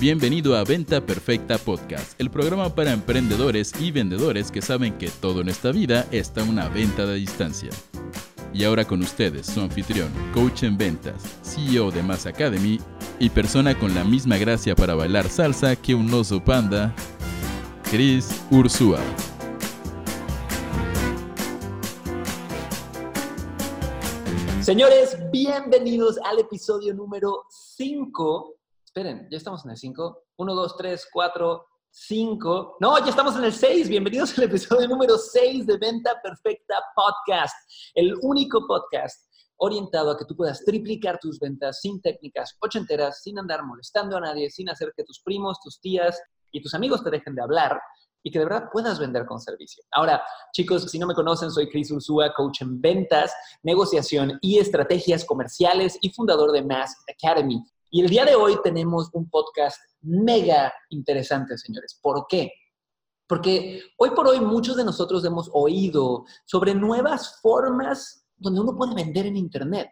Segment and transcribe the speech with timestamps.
[0.00, 5.42] Bienvenido a Venta Perfecta Podcast, el programa para emprendedores y vendedores que saben que todo
[5.42, 7.68] en esta vida está una venta de distancia.
[8.54, 12.80] Y ahora con ustedes, su anfitrión, coach en ventas, CEO de Mass Academy
[13.18, 16.94] y persona con la misma gracia para bailar salsa que un oso panda,
[17.90, 19.00] Chris Ursúa.
[24.62, 28.59] Señores, bienvenidos al episodio número 5
[28.92, 30.24] Esperen, ya estamos en el 5.
[30.36, 32.76] 1, 2, 3, 4, 5.
[32.80, 33.88] No, ya estamos en el 6.
[33.88, 37.54] Bienvenidos al episodio número 6 de Venta Perfecta Podcast.
[37.94, 43.38] El único podcast orientado a que tú puedas triplicar tus ventas sin técnicas ochenteras, sin
[43.38, 47.10] andar molestando a nadie, sin hacer que tus primos, tus tías y tus amigos te
[47.10, 47.80] dejen de hablar
[48.24, 49.84] y que de verdad puedas vender con servicio.
[49.92, 50.20] Ahora,
[50.52, 53.32] chicos, si no me conocen, soy Chris Ursúa, coach en ventas,
[53.62, 57.64] negociación y estrategias comerciales y fundador de Mass Academy.
[57.92, 61.98] Y el día de hoy tenemos un podcast mega interesante, señores.
[62.00, 62.52] ¿Por qué?
[63.26, 68.94] Porque hoy por hoy muchos de nosotros hemos oído sobre nuevas formas donde uno puede
[68.94, 69.90] vender en Internet.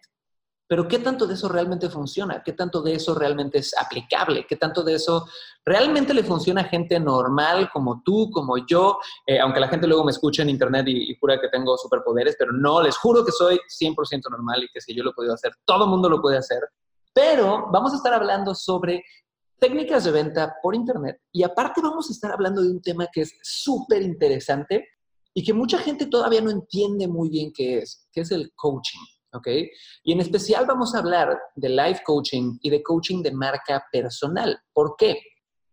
[0.69, 2.41] Pero ¿qué tanto de eso realmente funciona?
[2.45, 4.47] ¿Qué tanto de eso realmente es aplicable?
[4.47, 5.27] ¿Qué tanto de eso
[5.65, 8.99] realmente le funciona a gente normal como tú, como yo?
[9.27, 12.37] Eh, aunque la gente luego me escucha en internet y, y jura que tengo superpoderes,
[12.39, 15.35] pero no, les juro que soy 100% normal y que si yo lo he podido
[15.35, 16.61] hacer, todo el mundo lo puede hacer.
[17.19, 19.03] Pero vamos a estar hablando sobre
[19.59, 23.23] técnicas de venta por Internet y aparte vamos a estar hablando de un tema que
[23.23, 24.87] es súper interesante
[25.35, 29.01] y que mucha gente todavía no entiende muy bien qué es, que es el coaching.
[29.33, 29.49] ¿ok?
[30.05, 34.57] Y en especial vamos a hablar de life coaching y de coaching de marca personal.
[34.73, 35.21] ¿Por qué?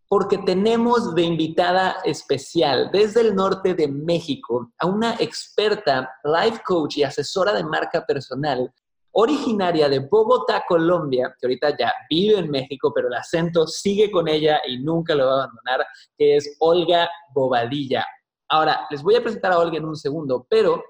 [0.07, 6.97] Porque tenemos de invitada especial desde el norte de México a una experta life coach
[6.97, 8.73] y asesora de marca personal
[9.17, 14.27] originaria de Bogotá, Colombia, que ahorita ya vive en México, pero el acento sigue con
[14.27, 18.05] ella y nunca lo va a abandonar, que es Olga Bobadilla.
[18.49, 20.83] Ahora, les voy a presentar a Olga en un segundo, pero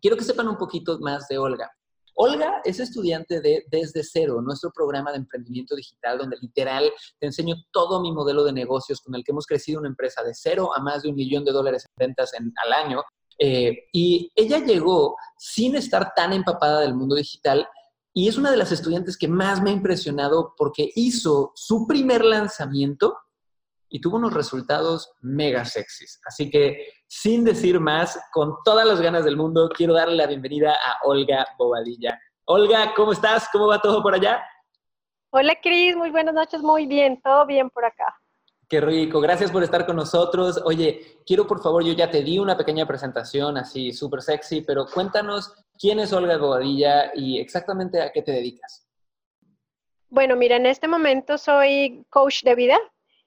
[0.00, 1.70] quiero que sepan un poquito más de Olga.
[2.14, 6.90] Olga es estudiante de Desde Cero, nuestro programa de emprendimiento digital, donde literal
[7.20, 10.34] te enseño todo mi modelo de negocios con el que hemos crecido una empresa de
[10.34, 13.04] cero a más de un millón de dólares en ventas en, al año
[13.38, 17.68] eh, y ella llegó sin estar tan empapada del mundo digital
[18.12, 22.24] y es una de las estudiantes que más me ha impresionado porque hizo su primer
[22.24, 23.16] lanzamiento
[23.88, 26.20] y tuvo unos resultados mega sexys.
[26.26, 30.72] Así que, sin decir más, con todas las ganas del mundo, quiero darle la bienvenida
[30.72, 32.20] a Olga Bobadilla.
[32.44, 33.48] Olga, ¿cómo estás?
[33.52, 34.42] ¿Cómo va todo por allá?
[35.30, 35.96] Hola, Cris.
[35.96, 36.60] Muy buenas noches.
[36.60, 37.20] Muy bien.
[37.22, 38.14] Todo bien por acá.
[38.68, 40.60] Qué rico, gracias por estar con nosotros.
[40.62, 44.84] Oye, quiero por favor, yo ya te di una pequeña presentación así súper sexy, pero
[44.84, 48.86] cuéntanos quién es Olga Bobadilla y exactamente a qué te dedicas.
[50.10, 52.78] Bueno, mira, en este momento soy coach de vida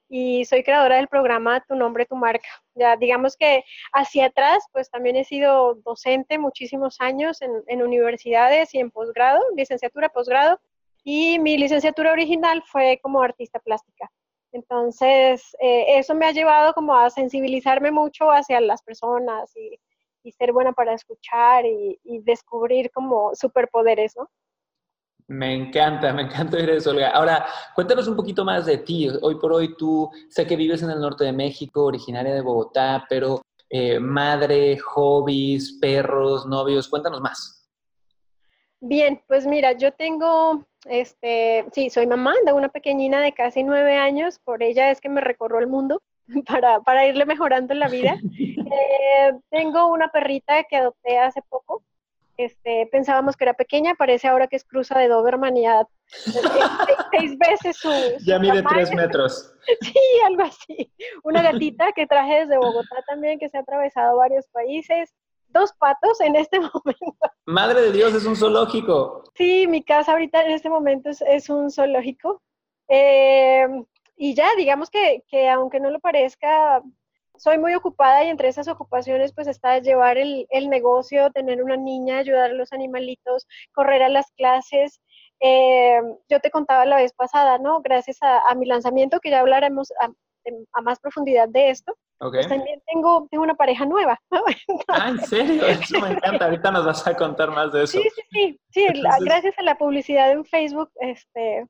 [0.07, 2.49] y soy creadora del programa Tu nombre, tu marca.
[2.75, 3.63] Ya digamos que
[3.93, 9.39] hacia atrás, pues también he sido docente muchísimos años en, en universidades y en posgrado,
[9.55, 10.59] licenciatura, posgrado,
[11.03, 14.11] y mi licenciatura original fue como artista plástica.
[14.51, 19.79] Entonces, eh, eso me ha llevado como a sensibilizarme mucho hacia las personas y,
[20.37, 24.29] ser buena para escuchar y, descubrir como superpoderes, ¿no?
[25.27, 27.11] Me encanta, me encanta oír eso, Olga.
[27.11, 29.07] Ahora, cuéntanos un poquito más de ti.
[29.21, 33.05] Hoy por hoy tú sé que vives en el norte de México, originaria de Bogotá,
[33.07, 37.65] pero eh, madre, hobbies, perros, novios, cuéntanos más.
[38.81, 43.97] Bien, pues mira, yo tengo, este, sí, soy mamá de una pequeñina de casi nueve
[43.97, 46.01] años, por ella es que me recorro el mundo
[46.47, 48.17] para, para irle mejorando la vida.
[48.73, 51.83] Eh, tengo una perrita que adopté hace poco,
[52.37, 55.85] este, pensábamos que era pequeña, parece ahora que es cruza de Doberman y ya
[57.11, 57.91] seis, veces su...
[58.25, 59.53] ya mide tres metros.
[59.81, 60.91] Sí, algo así.
[61.23, 65.13] Una gatita que traje desde Bogotá también, que se ha atravesado varios países
[65.51, 67.31] dos patos en este momento.
[67.45, 69.23] Madre de Dios, es un zoológico.
[69.35, 72.41] Sí, mi casa ahorita en este momento es, un zoológico.
[72.87, 73.67] Eh,
[74.17, 76.81] y ya, digamos que, aunque no lo parezca,
[77.37, 82.19] soy muy ocupada y entre esas ocupaciones pues está llevar el, negocio, tener una niña,
[82.19, 85.01] ayudar a los animalitos, correr a las clases.
[85.39, 85.99] Eh,
[86.29, 87.81] yo te contaba la vez pasada, ¿no?
[87.81, 91.95] Gracias a, mi lanzamiento, que ya hablaremos a más profundidad de esto,
[92.29, 94.19] pues también tengo, tengo una pareja nueva.
[94.89, 95.65] ah, ¿en serio?
[95.65, 96.45] Eso me encanta.
[96.45, 97.97] Ahorita nos vas a contar más de eso.
[97.97, 98.59] Sí, sí, sí.
[98.69, 98.87] sí
[99.21, 101.65] gracias a la publicidad en Facebook, este...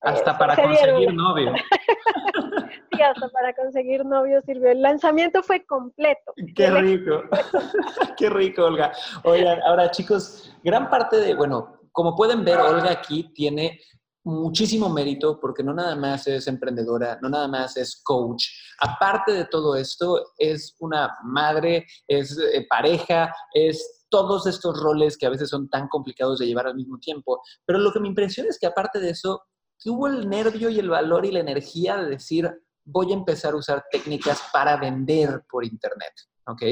[0.00, 1.52] Hasta eh, para conseguir novio.
[2.92, 4.70] sí, hasta para conseguir novio sirvió.
[4.70, 6.32] El lanzamiento fue completo.
[6.54, 7.22] Qué rico.
[8.16, 8.92] Qué rico, Olga.
[9.24, 13.80] Oigan, ahora chicos, gran parte de, bueno, como pueden ver, Olga aquí tiene
[14.24, 18.46] muchísimo mérito porque no nada más es emprendedora, no nada más es coach.
[18.80, 25.26] Aparte de todo esto, es una madre, es eh, pareja, es todos estos roles que
[25.26, 27.42] a veces son tan complicados de llevar al mismo tiempo.
[27.66, 29.42] Pero lo que me impresiona es que aparte de eso,
[29.78, 32.50] tuvo el nervio y el valor y la energía de decir,
[32.84, 36.12] voy a empezar a usar técnicas para vender por Internet.
[36.46, 36.62] ¿Ok?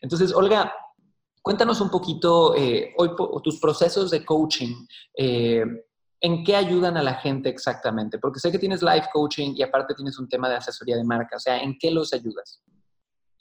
[0.00, 0.72] Entonces, Olga,
[1.42, 3.10] cuéntanos un poquito eh, hoy
[3.42, 4.86] tus procesos de coaching.
[5.16, 5.64] Eh,
[6.22, 8.18] ¿En qué ayudan a la gente exactamente?
[8.18, 11.36] Porque sé que tienes life coaching y aparte tienes un tema de asesoría de marca.
[11.36, 12.62] O sea, ¿en qué los ayudas?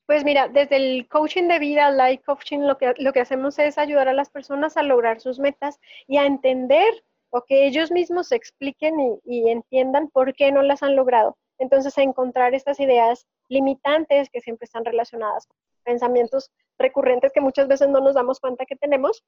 [0.06, 3.78] Pues mira, desde el coaching de vida, life coaching, lo que, lo que hacemos es
[3.78, 8.30] ayudar a las personas a lograr sus metas y a entender o que ellos mismos
[8.30, 11.38] se expliquen y, entiendan por qué no las han logrado.
[11.60, 17.68] Entonces, a encontrar estas ideas limitantes que siempre están relacionadas con pensamientos recurrentes que muchas
[17.68, 19.24] veces no nos damos cuenta que tenemos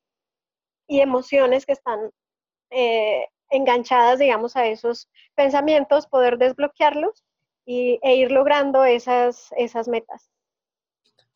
[0.87, 2.09] y emociones que están
[2.71, 7.23] eh, enganchadas, digamos, a esos pensamientos, poder desbloquearlos
[7.65, 10.31] y, e ir logrando esas, esas metas.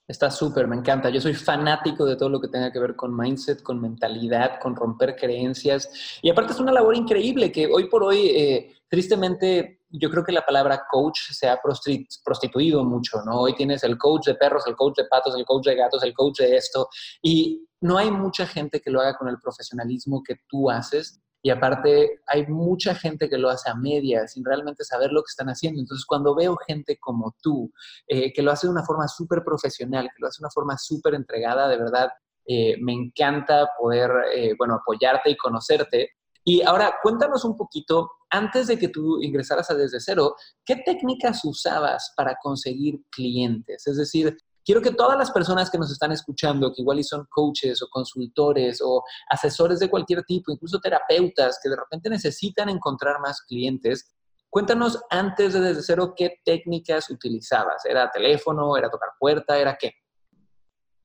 [0.08, 1.10] Está súper, me encanta.
[1.10, 4.76] Yo soy fanático de todo lo que tenga que ver con mindset, con mentalidad, con
[4.76, 6.20] romper creencias.
[6.22, 10.32] Y aparte es una labor increíble que hoy por hoy, eh, tristemente, yo creo que
[10.32, 13.42] la palabra coach se ha prostituido mucho, ¿no?
[13.42, 16.14] Hoy tienes el coach de perros, el coach de patos, el coach de gatos, el
[16.14, 16.88] coach de esto.
[17.24, 21.52] Y no hay mucha gente que lo haga con el profesionalismo que tú haces y
[21.52, 25.46] aparte hay mucha gente que lo hace a media, sin realmente saber lo que están
[25.46, 25.80] haciendo.
[25.80, 27.72] Entonces, cuando veo gente como tú,
[28.08, 30.76] eh, que lo hace de una forma súper profesional, que lo hace de una forma
[30.80, 32.10] súper entregada, de verdad,
[32.48, 36.10] eh, me encanta poder, eh, bueno, apoyarte y conocerte.
[36.44, 40.34] Y ahora, cuéntanos un poquito, antes de que tú ingresaras a Desde Cero,
[40.66, 43.86] ¿qué técnicas usabas para conseguir clientes?
[43.86, 47.26] Es decir, quiero que todas las personas que nos están escuchando, que igual y son
[47.30, 53.20] coaches o consultores o asesores de cualquier tipo, incluso terapeutas, que de repente necesitan encontrar
[53.20, 54.12] más clientes,
[54.50, 57.86] cuéntanos antes de desde cero qué técnicas utilizabas.
[57.86, 58.76] ¿Era teléfono?
[58.76, 59.58] ¿Era tocar puerta?
[59.58, 59.94] ¿Era qué?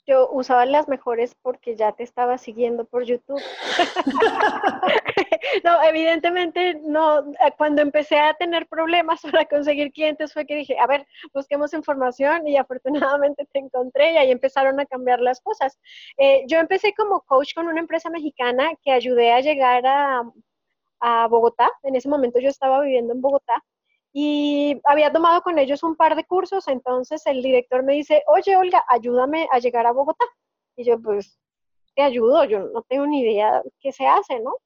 [0.07, 3.41] Yo usaba las mejores porque ya te estaba siguiendo por YouTube.
[5.65, 10.79] no, evidentemente no, eh, cuando empecé a tener problemas para conseguir clientes fue que dije,
[10.79, 15.79] a ver, busquemos información y afortunadamente te encontré y ahí empezaron a cambiar las cosas.
[16.19, 20.23] Eh, yo empecé como coach con una empresa mexicana que ayudé a llegar a,
[21.01, 21.71] a Bogotá.
[21.83, 23.63] En ese momento yo estaba viviendo en Bogotá
[24.13, 28.57] y había tomado con ellos un par de cursos, entonces el director me dice, oye
[28.57, 30.25] Olga, ayúdame a llegar a Bogotá.
[30.77, 31.39] Y yo, pues,
[31.95, 34.57] te ayudo, yo no tengo ni idea qué se hace, ¿no?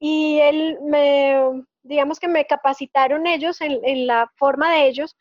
[0.00, 5.16] Y él me, digamos que me capacitaron ellos en, en la forma de ellos,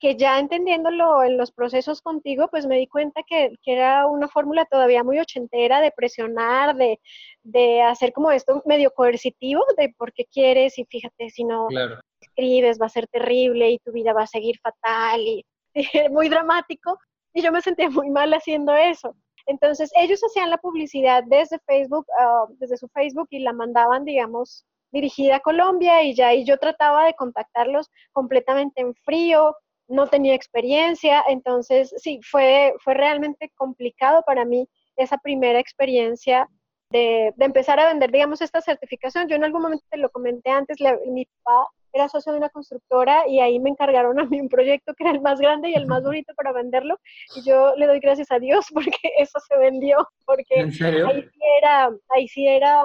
[0.00, 4.28] que ya entendiéndolo en los procesos contigo, pues me di cuenta que, que era una
[4.28, 7.00] fórmula todavía muy ochentera de presionar, de,
[7.44, 12.00] de, hacer como esto medio coercitivo, de por qué quieres y fíjate, si no, claro
[12.36, 15.44] escribes va a ser terrible y tu vida va a seguir fatal y,
[16.10, 16.98] muy dramático.
[17.34, 19.14] Y yo me sentía muy mal haciendo eso.
[19.46, 24.64] Entonces ellos hacían la publicidad desde Facebook, ah, desde su Facebook y la mandaban, digamos,
[24.90, 29.54] dirigida a Colombia y ya y yo trataba de contactarlos completamente en frío,
[29.88, 36.48] no tenía experiencia, entonces sí, fue, fue realmente complicado para mí esa primera experiencia
[36.90, 39.28] de, de, empezar a vender, digamos, esta certificación.
[39.28, 43.26] Yo en algún momento te lo comenté antes, mi papá era socio de una constructora
[43.28, 45.86] y ahí me encargaron a mí un proyecto que era el más grande y el
[45.86, 46.98] más bonito para venderlo.
[47.34, 51.90] Y yo le doy gracias a Dios porque eso se vendió, porque ahí sí era,
[52.10, 52.82] ahí sí era,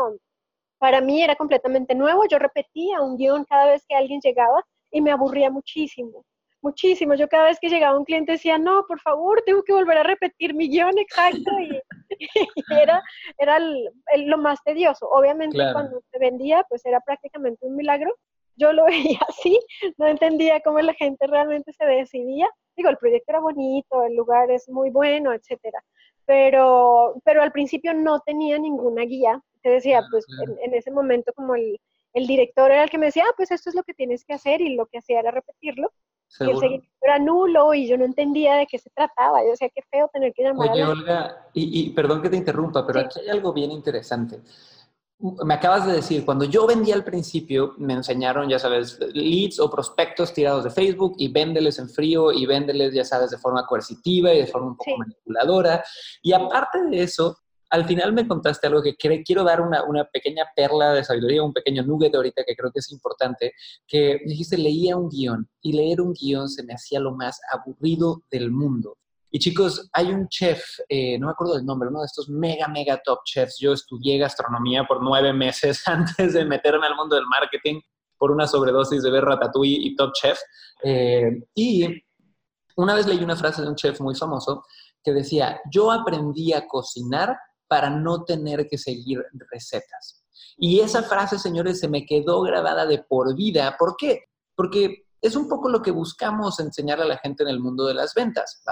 [0.79, 2.23] para mí era completamente nuevo.
[2.29, 6.25] Yo repetía un guion cada vez que alguien llegaba y me aburría muchísimo
[6.61, 7.15] muchísimo.
[7.15, 10.03] Yo cada vez que llegaba un cliente decía, no, por favor, tengo que volver a
[10.03, 11.51] repetir mi guion exacto.
[11.59, 11.81] Y,
[12.79, 13.01] era,
[13.37, 15.07] era lo más tedioso.
[15.09, 18.15] Obviamente cuando se vendía, pues era prácticamente un milagro,
[18.61, 19.59] yo lo veía así,
[19.97, 22.47] no entendía cómo la gente realmente se decidía.
[22.77, 25.83] Digo, el proyecto era bonito, el lugar es muy bueno, etcétera,
[26.25, 29.41] pero, pero al principio no tenía ninguna guía.
[29.61, 30.25] Te decía, ah, pues
[30.63, 31.79] en, ese momento como el,
[32.13, 34.33] el, director era el que me decía, ah, pues esto es lo que tienes que
[34.33, 35.91] hacer y lo que hacía era repetirlo.
[36.39, 39.43] Y el seguimiento era nulo y yo no entendía de qué se trataba.
[39.43, 42.87] Yo decía, qué feo tener que llamar Oye, Olga, y, y, perdón que te interrumpa,
[42.87, 44.39] pero aquí hay algo bien interesante
[45.43, 49.69] me acabas de decir, cuando yo vendía al principio, me enseñaron, ya sabes, leads o
[49.69, 54.33] prospectos tirados de Facebook y véndeles en frío y véndeles, ya sabes, de forma coercitiva
[54.33, 55.83] y de forma un poco manipuladora.
[56.21, 57.37] Y aparte de eso,
[57.69, 61.53] al final me contaste algo que quiero dar una, una, pequeña perla de sabiduría, un
[61.53, 63.53] pequeño nugget de ahorita que creo que es importante,
[63.87, 68.23] que dijiste, leía un guion y leer un guion se me hacía lo más aburrido
[68.29, 68.97] del mundo.
[69.31, 72.67] Y chicos, hay un chef, eh, no me acuerdo del nombre, uno de estos mega,
[72.67, 73.57] mega top chefs.
[73.59, 77.79] Yo estudié gastronomía por nueve meses antes de meterme al mundo del marketing.
[78.17, 80.37] por una sobredosis de ver Ratatouille y Top Chef.
[80.83, 81.87] Eh, y
[82.75, 84.63] una vez leí una frase de un chef muy famoso
[85.03, 87.35] que decía, yo aprendí a cocinar
[87.67, 90.23] para no tener que seguir recetas.
[90.57, 93.75] Y esa frase, señores, se me quedó grabada de por vida.
[93.79, 94.25] ¿Por qué?
[94.55, 97.93] Porque es un poco lo que buscamos enseñarle a la gente en el mundo de
[97.93, 98.63] las ventas.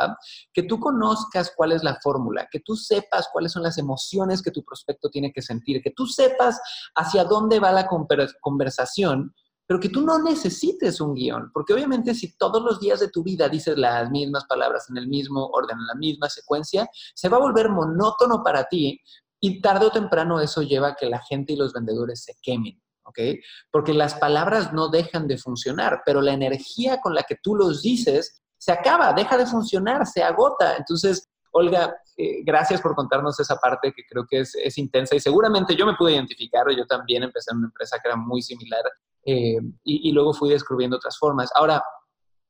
[0.52, 4.52] Que tú conozcas cuál es la fórmula, que tú sepas cuáles son las emociones que
[4.52, 6.60] tu prospecto tiene que sentir, que tú sepas
[6.96, 7.88] hacia dónde va la
[8.42, 9.34] conversación,
[9.68, 13.24] pero que tú no necesites un guion, porque obviamente si todos los días de tu
[13.24, 17.38] vida dices las mismas palabras en el mismo orden, en la misma secuencia, se va
[17.38, 19.00] a volver monótono para ti
[19.40, 22.82] y tarde o temprano eso lleva a que la gente y los vendedores se quemen.
[23.10, 23.20] ¿Ok?
[23.72, 27.82] Porque las palabras no dejan de funcionar, pero la energía con la que tú los
[27.82, 30.78] dices se acaba, deja de funcionar, se agota.
[30.78, 35.76] Entonces, Olga, eh, gracias por contarnos esa parte que creo que es, intensa y seguramente
[35.76, 38.84] yo me pude identificar, yo también empecé en una empresa que era muy similar
[39.26, 41.50] eh, y, y luego fui descubriendo otras formas.
[41.56, 41.84] Ahora,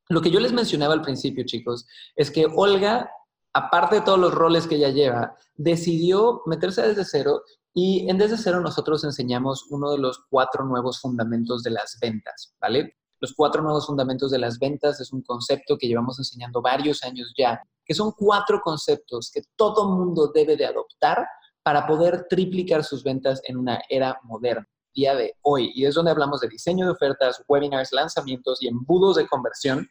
[0.09, 1.85] lo que yo les mencionaba al principio, chicos,
[2.15, 3.09] es que Olga
[3.53, 7.41] aparte de todos los roles que ella lleva, decidió meterse desde cero
[7.73, 12.55] y en Desde Cero nosotros enseñamos uno de los cuatro nuevos fundamentos de las ventas,
[12.59, 12.95] ¿vale?
[13.21, 17.33] Los cuatro nuevos fundamentos de las ventas es un concepto que llevamos enseñando varios años
[17.38, 21.27] ya, que son cuatro conceptos que todo mundo debe de adoptar
[21.63, 25.71] para poder triplicar sus ventas en una era moderna, día de hoy.
[25.75, 29.88] Y es donde hablamos de diseño de ofertas, webinars, lanzamientos y embudos de conversión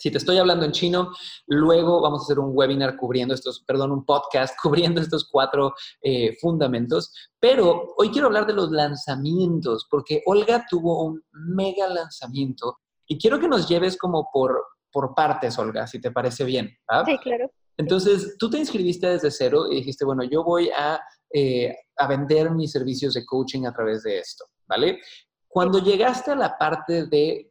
[0.00, 1.12] si te estoy hablando en chino,
[1.46, 6.36] luego vamos a hacer un webinar cubriendo estos, perdón, un podcast cubriendo estos cuatro eh,
[6.40, 7.12] fundamentos.
[7.38, 13.38] Pero hoy quiero hablar de los lanzamientos, porque Olga tuvo un mega lanzamiento y quiero
[13.38, 14.58] que nos lleves como por,
[14.90, 16.70] por partes, Olga, si te parece bien.
[17.04, 17.50] Sí, claro.
[17.76, 20.98] Entonces, tú te inscribiste desde cero y dijiste, bueno, yo voy a,
[21.30, 24.98] eh, a vender mis servicios de coaching a través de esto, ¿vale?
[25.46, 27.49] Cuando llegaste a la parte de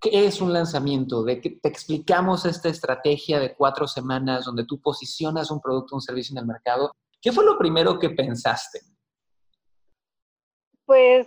[0.00, 1.24] ¿Qué es un lanzamiento?
[1.24, 6.00] De que te explicamos esta estrategia de cuatro semanas donde tú posicionas un producto un
[6.00, 6.92] servicio en el mercado.
[7.20, 8.80] ¿Qué fue lo primero que pensaste?
[10.86, 11.26] Pues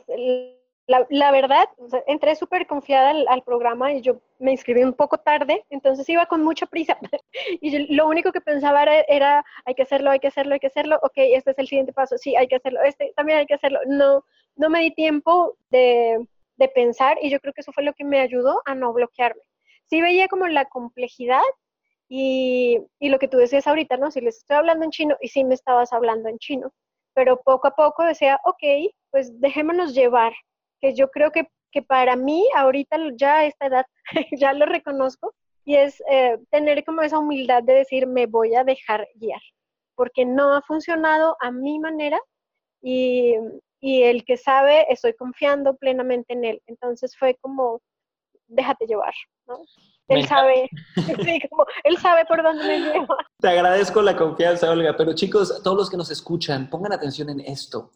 [0.88, 1.70] la, verdad,
[2.08, 6.44] entré súper confiada al, programa y yo me inscribí un poco tarde, entonces iba con
[6.44, 6.98] mucha prisa
[7.62, 10.68] y lo único que pensaba era, era, hay que hacerlo, hay que hacerlo, hay que
[10.68, 13.54] hacerlo, ok, este es el siguiente paso, sí, hay que hacerlo, este también hay que
[13.54, 13.80] hacerlo.
[13.88, 14.25] No,
[14.56, 16.28] no me di tiempo de
[16.62, 19.41] de pensar y yo creo que eso fue lo que me ayudó a no bloquearme.
[19.89, 21.41] Sí veía como la complejidad
[22.08, 24.12] y, y, lo que tú decías ahorita, ¿no?
[24.12, 26.72] Si les estoy hablando en chino y sí me estabas hablando en chino,
[27.13, 30.34] pero poco a poco decía, ok, pues dejémonos llevar,
[30.80, 33.86] que yo creo que, que para mí ahorita ya a esta edad
[34.38, 35.34] ya lo reconozco
[35.65, 39.41] y es eh, tener como esa humildad de decir, me voy a dejar guiar,
[39.96, 42.20] porque no ha funcionado a mi manera
[42.82, 43.36] y,
[43.81, 46.61] y el que sabe, estoy confiando plenamente en él.
[46.67, 47.81] Entonces fue como,
[48.47, 49.13] déjate llevar,
[49.47, 49.57] ¿no?
[50.07, 50.69] Él sabe,
[51.25, 53.17] sí, como, él sabe por dónde me lleva.
[53.39, 57.39] Te agradezco la confianza, Olga, pero chicos, todos los que nos escuchan, pongan atención en
[57.39, 57.91] esto.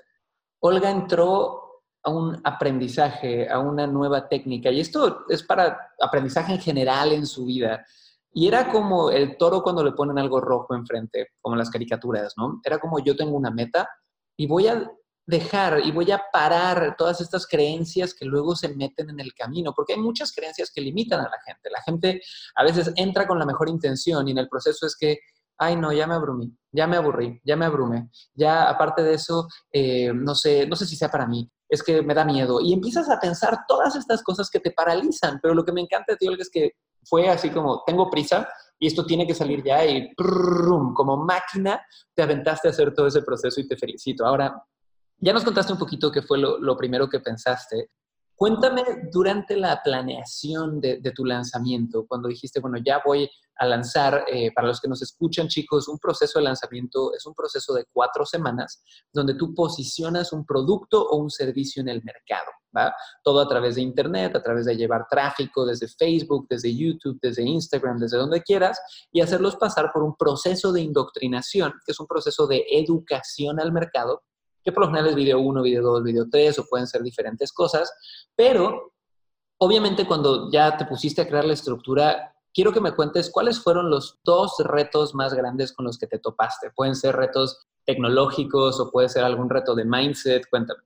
[0.59, 6.59] Olga entró a un aprendizaje, a una nueva técnica, y esto es para aprendizaje en
[6.59, 7.85] general en su vida.
[8.31, 12.59] Y era como el toro cuando le ponen algo rojo enfrente, como las caricaturas, ¿no?
[12.63, 13.87] Era como yo tengo una meta
[14.35, 14.91] y voy a
[15.25, 19.73] dejar y voy a parar todas estas creencias que luego se meten en el camino,
[19.75, 21.69] porque hay muchas creencias que limitan a la gente.
[21.69, 22.21] La gente
[22.55, 25.19] a veces entra con la mejor intención y en el proceso es que,
[25.57, 29.47] ay no, ya me abrumí, ya me aburrí, ya me abrumé, ya aparte de eso,
[29.71, 32.61] eh, no sé, no sé si sea para mí, es que me da miedo.
[32.61, 36.15] Y empiezas a pensar todas estas cosas que te paralizan, pero lo que me encanta
[36.19, 38.47] de es que fue así como, tengo prisa,
[38.79, 41.81] y esto tiene que salir ya y como máquina
[42.13, 44.25] te aventaste a hacer todo ese proceso y te felicito.
[44.25, 44.53] Ahora,
[45.17, 47.91] ya nos contaste un poquito qué fue lo, primero que pensaste.
[48.35, 54.51] Cuéntame durante la planeación de, tu lanzamiento, cuando dijiste, bueno, ya voy a lanzar, eh,
[54.53, 58.25] para los que nos escuchan chicos, un proceso de lanzamiento es un proceso de cuatro
[58.25, 62.51] semanas donde tú posicionas un producto o un servicio en el mercado.
[63.23, 67.43] Todo a través de Internet, a través de llevar tráfico desde Facebook, desde YouTube, desde
[67.43, 68.79] Instagram, desde donde quieras,
[69.13, 73.71] y hacerlos pasar por un proceso de indoctrinación, que es un proceso de educación al
[73.71, 74.23] mercado
[74.65, 77.53] que por lo general es video 1, video 2, video 3 o pueden ser diferentes
[77.53, 77.93] cosas,
[78.35, 78.93] pero
[79.59, 83.91] obviamente cuando ya te pusiste a crear la estructura, quiero que me cuentes cuáles fueron
[83.91, 86.71] los dos retos más grandes con los que te topaste.
[86.71, 90.81] Pueden ser retos tecnológicos o puede ser algún reto de mindset, cuéntame.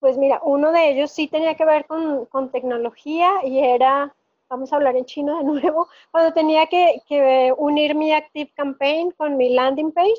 [0.00, 4.16] Pues mira, uno de ellos sí tenía que ver con, con tecnología y era,
[4.48, 9.10] vamos a hablar en chino de nuevo, cuando tenía que, que unir mi Active Campaign
[9.10, 10.16] con mi landing page,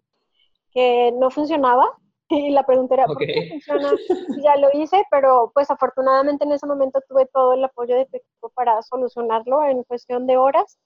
[0.72, 1.98] que no funcionaba
[2.30, 3.92] Y la pregunta era, ¿por qué funciona?
[4.46, 8.18] Ya lo hice, pero pues afortunadamente en ese momento tuve todo el apoyo de tu
[8.18, 10.80] equipo para solucionarlo en cuestión de horas.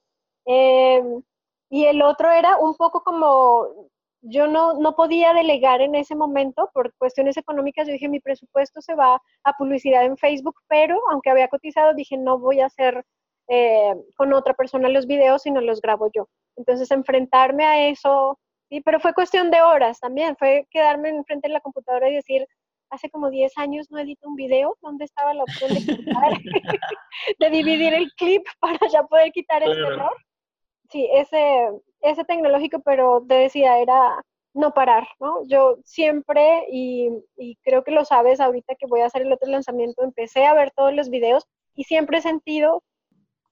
[0.45, 1.21] Em,
[1.69, 3.89] y el otro era un poco como,
[4.21, 7.87] yo no, no podía delegar en ese momento por cuestiones económicas.
[7.87, 12.17] Yo dije, mi presupuesto se va a publicidad en Facebook, pero aunque había cotizado, dije,
[12.17, 13.05] no voy a hacer
[13.47, 16.27] eh, con otra persona los videos, sino los grabo yo.
[16.57, 18.37] Entonces, enfrentarme a eso
[18.69, 22.47] Sí, pero fue cuestión de horas también, fue quedarme enfrente de la computadora y decir,
[22.91, 26.33] hace como 10 años no edito un video, ¿dónde estaba la opción de quitar,
[27.39, 30.15] de dividir el clip para ya poder quitar ese error?
[30.91, 31.69] Sí, ese,
[32.01, 34.23] ese tecnológico, pero te decía, era
[34.53, 35.45] no parar, ¿no?
[35.47, 39.49] Yo siempre, y, y creo que lo sabes, ahorita que voy a hacer el otro
[39.49, 42.83] lanzamiento, empecé a ver todos los videos y siempre he sentido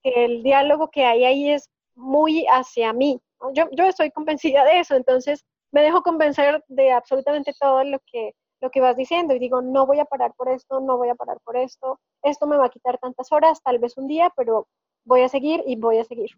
[0.04, 3.20] que el diálogo que hay ahí es muy hacia mí,
[3.54, 8.34] yo, yo estoy convencida de eso, entonces me dejo convencer de absolutamente todo lo que,
[8.62, 11.16] lo que vas diciendo y digo, no voy a parar por esto, no voy a
[11.16, 14.68] parar por esto, esto me va a quitar tantas horas, tal vez un día, pero
[15.06, 16.30] voy a seguir y voy a seguir.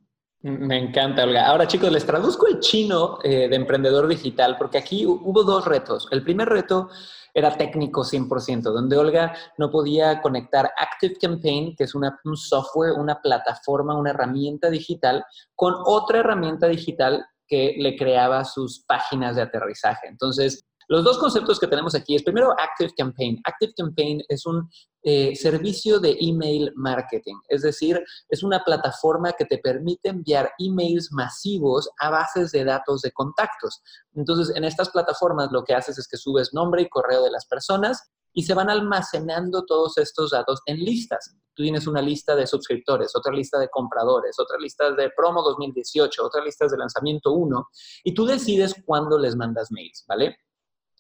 [0.42, 1.48] Me encanta, Olga.
[1.48, 6.08] Ahora, chicos, les traduzco el chino eh, de emprendedor digital, porque aquí hubo dos retos.
[6.12, 6.90] El primer reto
[7.34, 12.06] era técnico 100%, donde Olga no podía conectar Active Campaign, que es un
[12.36, 19.36] software, una plataforma, una herramienta digital, con otra herramienta digital que le creaba sus páginas
[19.36, 20.08] de aterrizaje.
[20.08, 23.40] Entonces, los dos conceptos que tenemos aquí es primero Active Campaign.
[23.44, 24.68] Active Campaign es un
[25.04, 31.12] eh, servicio de email marketing, es decir, es una plataforma que te permite enviar emails
[31.12, 33.84] masivos a bases de datos de contactos.
[34.16, 37.46] Entonces, en estas plataformas lo que haces es que subes nombre y correo de las
[37.46, 41.36] personas y se van almacenando todos estos datos en listas.
[41.54, 46.26] Tú tienes una lista de suscriptores, otra lista de compradores, otra lista de promo 2018,
[46.26, 47.68] otra lista de lanzamiento 1,
[48.06, 50.36] y tú decides cuándo les mandas mails, ¿vale?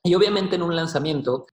[0.03, 1.46] Y obviamente en un lanzamiento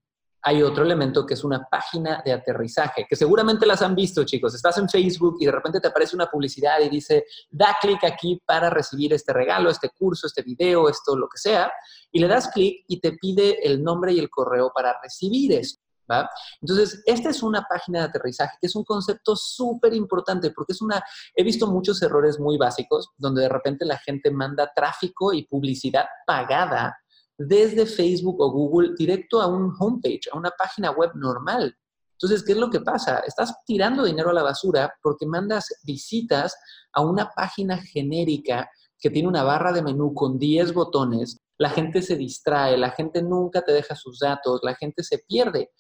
[0.46, 4.54] hay otro elemento que es una página de aterrizaje, que seguramente las han visto, chicos.
[4.54, 8.40] Estás en Facebook y de repente te aparece una publicidad y dice, da clic aquí
[8.47, 11.73] para recibir este regalo, este curso, este video, esto, lo que sea,
[12.12, 15.82] y le das clic y te pide el nombre y el correo para recibir esto.
[16.08, 16.30] ¿Va?
[16.60, 20.80] Entonces, esta es una página de aterrizaje que es un concepto súper importante porque es
[20.80, 21.02] una,
[21.34, 26.04] he visto muchos errores muy básicos donde de repente la gente manda tráfico y publicidad
[26.25, 26.97] pagada
[27.38, 31.76] desde Facebook o Google directo a un homepage, a una página web normal.
[32.12, 33.18] Entonces, ¿qué es lo que pasa?
[33.26, 36.56] Estás tirando dinero a la basura porque mandas visitas
[36.92, 42.00] a una página genérica que tiene una barra de menú con 10 botones, la gente
[42.00, 45.72] se distrae, la gente nunca te deja sus datos, la gente se pierde.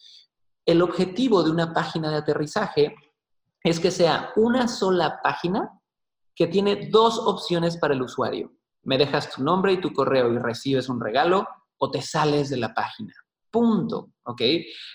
[0.66, 2.94] El objetivo de una página de aterrizaje
[3.62, 5.70] es que sea una sola página
[6.34, 8.55] que tiene dos opciones para el usuario
[8.86, 11.46] me dejas tu nombre y tu correo y recibes un regalo
[11.78, 13.12] o te sales de la página.
[13.50, 14.10] Punto.
[14.24, 14.40] ¿Ok?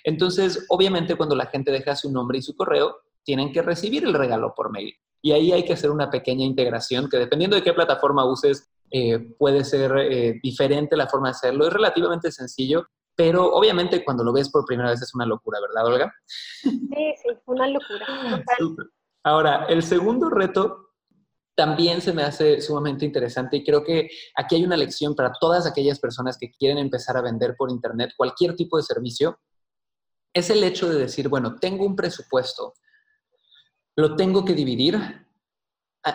[0.04, 4.14] Entonces, obviamente, cuando la gente deja su nombre y su correo, tienen que recibir el
[4.14, 4.94] regalo por mail.
[5.22, 9.20] Y ahí hay que hacer una pequeña integración que dependiendo de qué plataforma uses, eh,
[9.38, 11.68] puede ser eh, diferente la forma de hacerlo.
[11.68, 15.94] Es relativamente sencillo, pero obviamente cuando lo ves por primera vez es una locura, ¿verdad,
[15.94, 16.14] Olga?
[16.62, 18.06] Sí, sí, una locura.
[19.24, 20.91] Ahora, el segundo reto
[21.56, 25.66] también se me hace sumamente interesante y creo que aquí hay una lección para todas
[25.68, 29.40] aquellas personas que quieren empezar a vender por Internet cualquier tipo de servicio.
[30.34, 32.74] Es el hecho de decir, bueno, tengo un presupuesto,
[33.98, 34.98] lo tengo que dividir,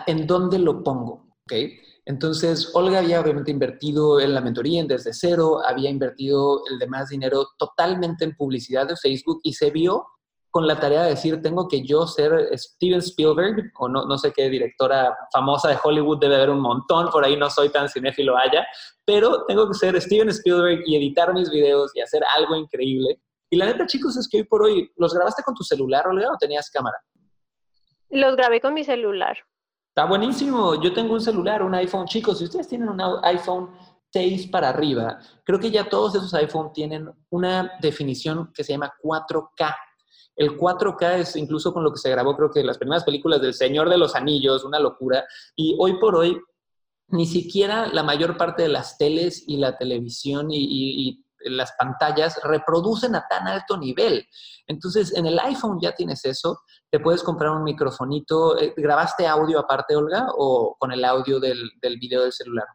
[0.07, 1.27] ¿en dónde lo pongo?
[1.43, 1.79] ¿Okay?
[2.05, 7.09] Entonces, Olga había obviamente invertido en la mentoría en desde cero, había invertido el demás
[7.09, 10.05] dinero totalmente en publicidad de Facebook y se vio
[10.49, 14.31] con la tarea de decir, tengo que yo ser Steven Spielberg, o no, no sé
[14.31, 18.37] qué directora famosa de Hollywood, debe haber un montón, por ahí no soy tan cinéfilo
[18.37, 18.65] haya,
[19.05, 23.19] pero tengo que ser Steven Spielberg y editar mis videos y hacer algo increíble.
[23.49, 26.31] Y la neta, chicos, es que hoy por hoy, ¿los grabaste con tu celular, Olga,
[26.31, 26.97] o tenías cámara?
[28.09, 29.37] Los grabé con mi celular.
[29.89, 30.79] Está buenísimo.
[30.81, 32.05] Yo tengo un celular, un iPhone.
[32.05, 33.71] Chicos, si ustedes tienen un iPhone
[34.11, 38.93] 6 para arriba, creo que ya todos esos iPhone tienen una definición que se llama
[39.01, 39.75] 4K.
[40.37, 43.55] El 4K es incluso con lo que se grabó, creo que las primeras películas del
[43.55, 45.25] Señor de los Anillos, una locura.
[45.55, 46.39] Y hoy por hoy,
[47.07, 53.15] ni siquiera la mayor parte de las teles y la televisión y, las pantallas reproducen
[53.15, 54.25] a tan alto nivel.
[54.65, 58.59] Entonces, en el iPhone ya tienes eso, te puedes comprar un microfonito.
[58.59, 62.65] Eh, ¿Grabaste audio aparte, Olga, o con el audio del, del video del celular?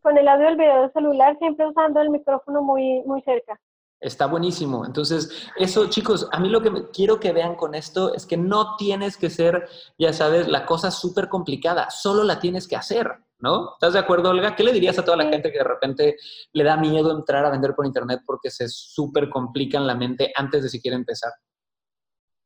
[0.00, 3.60] Con el audio del video del celular, siempre usando el micrófono muy, muy cerca.
[4.00, 4.86] Está buenísimo.
[4.86, 8.76] Entonces, eso, chicos, a mí lo que quiero que vean con esto es que no
[8.76, 13.24] tienes que ser, ya sabes, la cosa súper complicada, solo la tienes que hacer.
[13.40, 13.74] ¿no?
[13.74, 14.56] ¿Estás de acuerdo, Olga?
[14.56, 16.16] ¿Qué le dirías a toda la gente que de repente
[16.52, 20.62] le da miedo entrar a vender por internet porque se súper complican la mente antes
[20.62, 21.32] de siquiera empezar?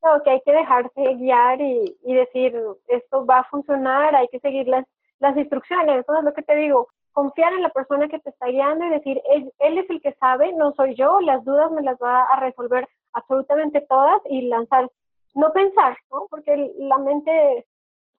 [0.03, 2.55] No, que hay que dejarse guiar y, decir,
[2.89, 4.85] esto va a funcionar, hay que seguir las,
[5.21, 8.47] las instrucciones, eso es lo que te digo, confiar en la persona que te está
[8.47, 11.99] guiando y decir, él, es el que sabe, no soy yo, las dudas me las
[12.03, 14.91] va a resolver absolutamente todas y lanzar,
[15.35, 16.27] no pensar, ¿no?
[16.31, 17.67] Porque la mente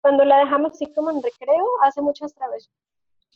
[0.02, 2.78] cuando la dejamos así como en recreo, hace muchas travesuras.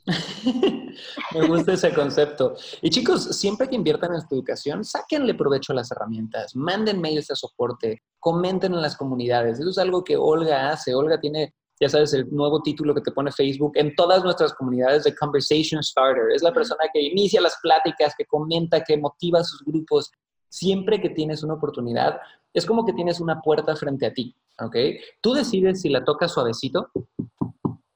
[1.34, 2.56] Me gusta ese concepto.
[2.82, 7.28] Y chicos, siempre que inviertan en su educación, sáquenle provecho a las herramientas, manden mails
[7.28, 9.60] de soporte, comenten en las comunidades.
[9.60, 10.94] Eso es algo que Olga hace.
[10.94, 15.04] Olga tiene, ya sabes, el nuevo título que te pone Facebook en todas nuestras comunidades
[15.04, 16.32] de Conversation Starter.
[16.34, 20.12] Es la persona que inicia las pláticas, que comenta, que motiva a sus grupos.
[20.50, 22.20] Siempre que tienes una oportunidad,
[22.54, 24.36] es como que tienes una puerta frente a ti.
[24.60, 24.76] ¿ok?
[25.22, 26.90] Tú decides si la tocas suavecito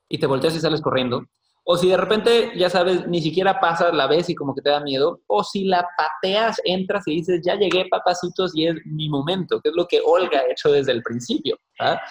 [0.08, 1.26] y te volteas y sales corriendo,
[1.64, 4.72] o si de repente, ya sabes, ni siquiera pasas, la ves y como que te
[4.72, 9.10] da miedo, o si la pateas, entras y dices, ya llegué, papacitos, y es mi
[9.10, 11.58] momento, que es lo que Olga ha hecho desde el principio.
[11.80, 12.02] ¿ah?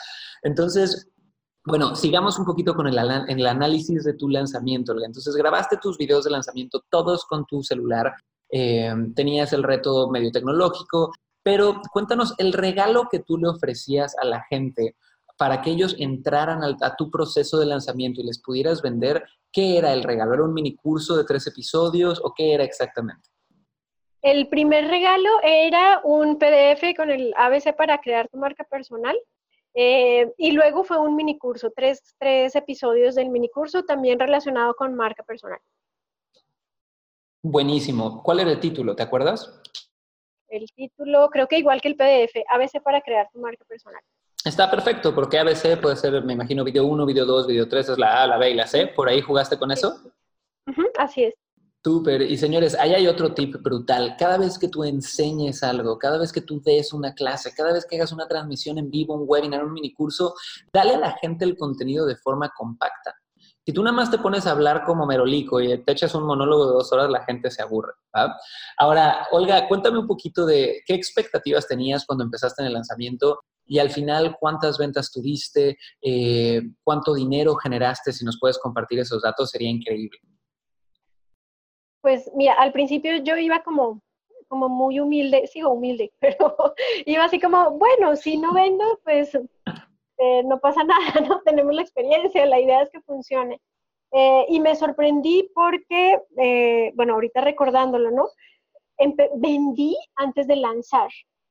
[0.43, 1.11] Entonces,
[1.65, 4.95] bueno, sigamos un poquito con el, análisis de tu lanzamiento.
[5.05, 8.15] Entonces, grabaste tus videos de lanzamiento todos con tu celular,
[8.51, 14.25] eh, tenías el reto medio tecnológico, pero cuéntanos el regalo que tú le ofrecías a
[14.25, 14.97] la gente
[15.39, 19.95] para que ellos entraran a tu proceso de lanzamiento y les pudieras vender, ¿qué era
[19.95, 20.35] el regalo?
[20.35, 23.31] ¿Era un mini curso de tres episodios o qué era exactamente?
[24.21, 29.17] El primer regalo era un PDF con el ABC para crear tu marca personal.
[29.75, 34.75] Eh, y luego fue un mini curso, tres, tres episodios del mini curso también relacionado
[34.75, 35.61] con marca personal.
[37.43, 38.23] Buenísimo.
[38.23, 38.95] ¿Cuál era el título?
[38.95, 39.61] ¿Te acuerdas?
[40.51, 44.03] el título, creo que igual que el PDF, ABC para crear tu marca personal.
[44.45, 47.99] Está perfecto, porque ABC puede ser, me imagino, video 1, video 2, video 3, es
[47.99, 48.87] la A, la B y la C.
[48.89, 50.13] ¿Por ahí jugaste con eso?
[50.99, 51.35] así es.
[51.83, 52.21] Súper.
[52.23, 54.15] Y señores, ahí hay otro tip brutal.
[54.19, 57.87] Cada vez que tú enseñes algo, cada vez que tú des una clase, cada vez
[57.87, 60.35] que hagas una transmisión en vivo, un webinar, un minicurso,
[60.75, 63.15] dale a la gente el contenido de forma compacta.
[63.65, 66.67] Si tú nada más te pones a hablar como merolico y te echas un monólogo
[66.67, 67.93] de dos horas, la gente se aburre.
[68.77, 73.79] Ahora, Olga, cuéntame un poquito de qué expectativas tenías cuando empezaste en el lanzamiento y
[73.79, 78.13] al final cuántas ventas tuviste, eh, cuánto dinero generaste.
[78.13, 80.19] Si nos puedes compartir esos datos, sería increíble.
[82.01, 84.01] Pues mira, al principio yo iba como,
[84.49, 86.55] como muy humilde, sigo humilde, pero
[87.07, 89.37] iba así como, bueno, si no vendo, pues
[90.21, 91.41] este, no pasa nada, ¿no?
[91.43, 93.61] Tenemos la experiencia, la idea es que funcione.
[94.13, 98.29] Eh, y me sorprendí porque, eh, bueno, ahorita recordándolo, ¿no?
[99.37, 101.09] vendí antes de lanzar.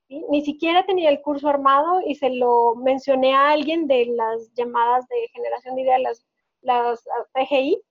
[0.08, 5.08] Ni siquiera tenía el curso armado y se lo mencioné a alguien de las llamadas
[5.08, 6.26] de generación de ideas, las,
[6.62, 7.82] las PGI,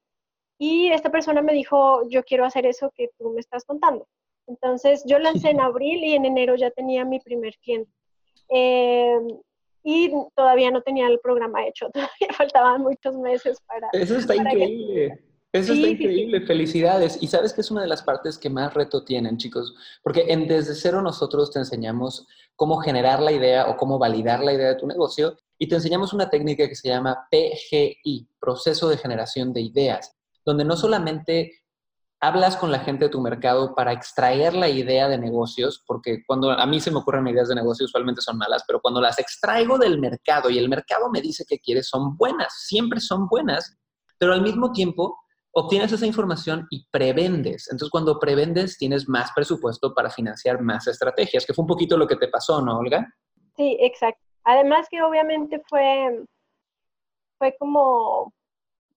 [0.59, 4.05] y esta persona me dijo, yo quiero hacer eso que tú me estás contando.
[4.45, 7.89] Entonces yo lancé en abril y en enero ya tenía mi primer cliente.
[8.49, 9.19] Eh,
[9.83, 13.87] y todavía no tenía el programa hecho, todavía faltaban muchos meses para...
[13.93, 15.23] Eso está increíble.
[15.51, 17.17] Eso está increíble, felicidades.
[17.23, 20.47] Y sabes que es una de las partes que más reto tienen, chicos, porque en
[20.47, 24.75] Desde Cero nosotros te enseñamos cómo generar la idea o cómo validar la idea de
[24.75, 29.61] tu negocio y te enseñamos una técnica que se llama PGI, proceso de generación de
[29.61, 30.18] ideas,
[30.49, 31.51] donde no solamente
[32.19, 36.51] hablas con la gente de tu mercado para extraer la idea de negocios, porque cuando
[36.51, 39.77] a mí se me ocurren ideas de negocio usualmente son malas, pero cuando las extraigo
[39.77, 43.77] del mercado y el mercado me dice que quiere, son buenas, siempre son buenas,
[44.17, 45.17] pero al mismo tiempo
[45.51, 47.67] obtienes esa información y prevendes.
[47.71, 52.07] Entonces, cuando prevendes, tienes más presupuesto para financiar más estrategias, que fue un poquito lo
[52.07, 53.07] que te pasó, ¿no, Olga?
[53.55, 54.21] Sí, exacto.
[54.43, 56.25] Además que obviamente fue,
[57.37, 58.33] fue como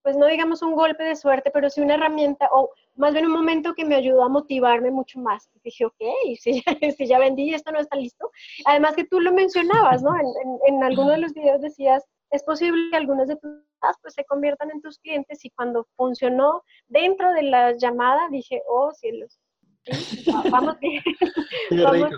[0.03, 3.33] pues no digamos un golpe de suerte, pero sí una herramienta o más bien un
[3.33, 5.49] momento que me ayudó a motivarme mucho más.
[5.65, 6.03] Dije, ok,
[6.41, 8.31] si ya, si ya vendí, esto no está listo.
[8.65, 10.15] Además que tú lo mencionabas, ¿no?
[10.17, 10.27] En,
[10.67, 13.51] en, alguno de los videos decías, es posible que algunos de tus
[14.01, 18.93] pues se conviertan en tus clientes y cuando funcionó dentro de la llamada dije, oh
[18.93, 19.41] cielos,
[20.51, 21.03] vamos bien.
[21.83, 22.13] vamos,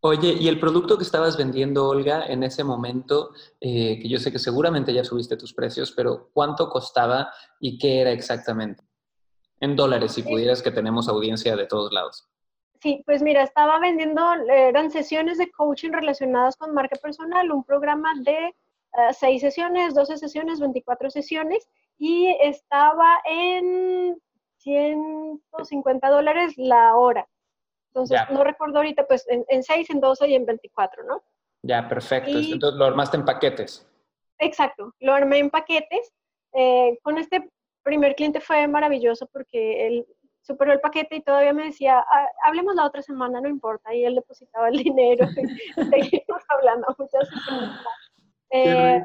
[0.00, 3.30] Oye, y el producto que estabas vendiendo, Olga, en ese momento,
[3.60, 8.00] eh, que yo sé que seguramente ya subiste tus precios, pero ¿cuánto costaba y qué
[8.02, 8.84] era exactamente?
[9.58, 12.28] En dólares, si pudieras, que tenemos audiencia de todos lados.
[12.82, 18.12] Sí, pues mira, estaba vendiendo, eran sesiones de coaching relacionadas con marca personal, un programa
[18.20, 18.54] de
[18.92, 21.66] uh, seis sesiones, 12 sesiones, 24 sesiones,
[21.98, 24.20] y estaba en
[24.58, 27.26] 150 dólares la hora.
[27.96, 31.22] Entonces, no recuerdo ahorita, pues en, en 6, en 12 y en 24, ¿no?
[31.62, 32.30] Ya, perfecto.
[32.30, 33.86] Entonces lo armaste en paquetes.
[34.38, 36.12] Exacto, lo armé en paquetes.
[36.52, 37.50] Eh, con este
[37.82, 40.06] primer cliente fue maravilloso porque él
[40.42, 44.04] superó el paquete y todavía me decía, ah, hablemos la otra semana, no importa, y
[44.04, 47.28] él depositaba el dinero y seguimos hablando muchas
[48.50, 49.02] eh,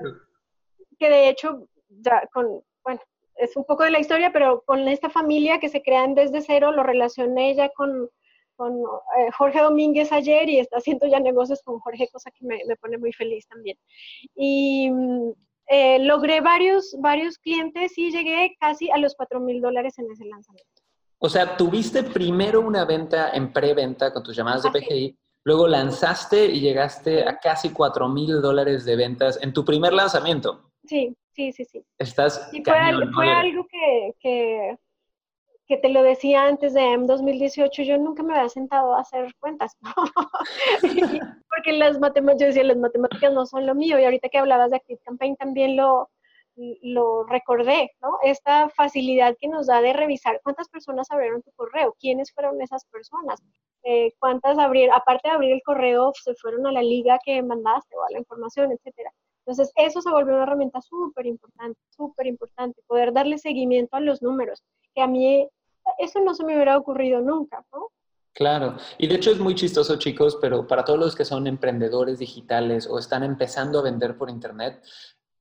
[1.00, 3.00] que de hecho, ya con, bueno,
[3.36, 6.72] es un poco de la historia, pero con esta familia que se crean desde cero,
[6.74, 8.10] lo relacioné ella con,
[8.56, 12.62] con eh, Jorge Domínguez ayer y está haciendo ya negocios con Jorge, cosa que me,
[12.68, 13.78] me pone muy feliz también.
[14.36, 15.32] Y mm,
[15.74, 20.26] eh, logré varios, varios clientes y llegué casi a los 4 mil dólares en ese
[20.26, 20.70] lanzamiento.
[21.18, 26.46] O sea, tuviste primero una venta en preventa con tus llamadas de PGI, luego lanzaste
[26.48, 30.72] y llegaste a casi 4 mil dólares de ventas en tu primer lanzamiento.
[30.84, 31.86] Sí, sí, sí, sí.
[31.98, 32.50] Estás.
[32.52, 34.78] Y fue, algo que, que,
[35.72, 39.34] que, te lo decía antes de M 2018, yo nunca me había sentado a hacer
[39.40, 39.78] cuentas.
[41.50, 44.70] Porque las matemáticas, yo decía, las matemáticas no son lo mío, y ahorita que hablabas
[44.72, 46.10] de Active Campaign también lo,
[46.82, 48.18] lo recordé, ¿no?
[48.22, 52.84] Esta facilidad que nos da de revisar cuántas personas abrieron tu correo, quiénes fueron esas
[52.86, 53.42] personas,
[53.84, 57.96] eh, cuántas abrieron, aparte de abrir el correo, se fueron a la liga que mandaste
[57.96, 59.12] o a la información, etcétera.
[59.46, 64.22] Entonces, eso se volvió una herramienta súper importante, súper importante, poder darle seguimiento a los
[64.22, 64.62] números,
[64.94, 65.50] que a mí
[65.98, 67.90] eso no se me hubiera ocurrido nunca, ¿no?
[68.34, 72.18] Claro, y de hecho es muy chistoso, chicos, pero para todos los que son emprendedores
[72.18, 74.82] digitales o están empezando a vender por Internet,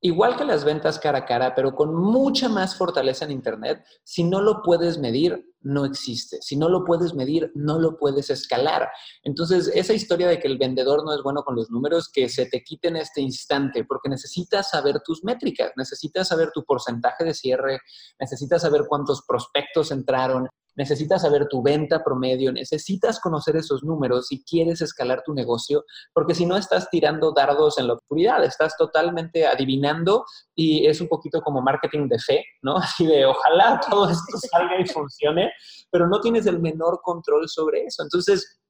[0.03, 4.23] Igual que las ventas cara a cara, pero con mucha más fortaleza en Internet, si
[4.23, 6.39] no lo puedes medir, no existe.
[6.41, 8.89] Si no lo puedes medir, no lo puedes escalar.
[9.23, 12.47] Entonces, esa historia de que el vendedor no es bueno con los números, que se
[12.47, 17.35] te quite en este instante, porque necesitas saber tus métricas, necesitas saber tu porcentaje de
[17.35, 17.79] cierre,
[18.19, 24.43] necesitas saber cuántos prospectos entraron, necesitas saber tu venta promedio, necesitas conocer esos números si
[24.43, 29.45] quieres escalar tu negocio, porque si no estás tirando dardos en la oscuridad, estás totalmente
[29.45, 32.77] adivinando y es un poquito como marketing de fe, ¿no?
[32.77, 35.51] Así de ojalá todo esto salga y funcione,
[35.91, 38.03] pero no tienes el menor control sobre eso.
[38.03, 38.61] Entonces,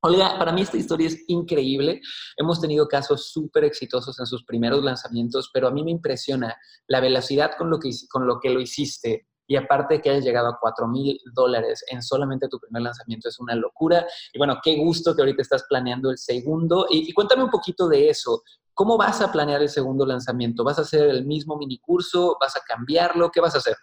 [0.00, 2.00] Olga, para mí esta historia es increíble.
[2.36, 6.54] Hemos tenido casos súper exitosos en sus primeros lanzamientos, pero a mí me impresiona
[6.86, 10.48] la velocidad con lo que, con lo, que lo hiciste, y aparte que hayas llegado
[10.48, 14.06] a 4 mil dólares en solamente tu primer lanzamiento es una locura.
[14.32, 16.86] Y bueno, qué gusto que ahorita estás planeando el segundo.
[16.90, 18.42] Y, cuéntame un poquito de eso.
[18.74, 20.64] ¿Cómo vas a planear el segundo lanzamiento?
[20.64, 22.36] ¿Vas a hacer el mismo mini curso?
[22.40, 23.30] ¿Vas a cambiarlo?
[23.30, 23.76] ¿Qué vas a hacer?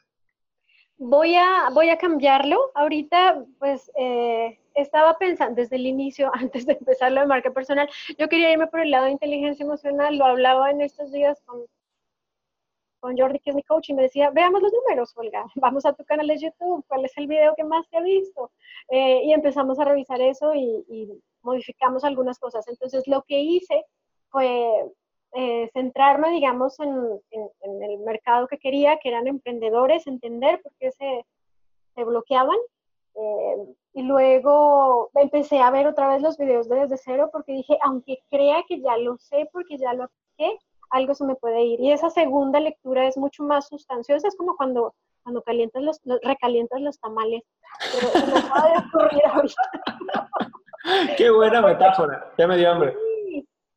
[0.98, 2.60] Voy a, voy a cambiarlo.
[2.76, 7.90] Ahorita, pues, eh, estaba pensando desde el inicio, antes de empezar lo de marca personal,
[8.18, 10.18] yo quería irme por el lado de inteligencia emocional.
[10.18, 11.62] Lo hablaba en estos días con,
[13.04, 15.92] con Jordi, que es mi coach, y me decía, veamos los números, Olga, vamos a
[15.92, 18.50] tu canal de YouTube, cuál es el video que más te ha visto.
[18.88, 22.66] Eh, y empezamos a revisar eso y, modificamos algunas cosas.
[22.70, 23.84] Entonces, lo que hice
[24.30, 24.90] fue
[25.34, 27.20] eh, centrarme, digamos, en,
[27.82, 31.26] el mercado que quería, que eran emprendedores, entender por qué se,
[32.06, 32.56] bloqueaban.
[33.16, 37.78] Eh, y luego empecé a ver otra vez los videos de desde cero porque dije,
[37.84, 40.58] aunque crea que ya lo sé porque ya lo apliqué,
[40.94, 41.80] algo se me puede ir.
[41.80, 46.80] Y esa segunda lectura es mucho más sustanciosa, es como cuando, cuando calientas los, recalientas
[46.82, 47.44] los tamales.
[47.92, 50.28] Pero me acaba de ocurrir ahorita.
[51.18, 52.96] Qué buena metáfora, ya me dio hambre.